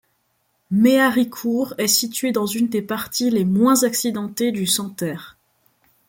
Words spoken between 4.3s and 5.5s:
du Santerre.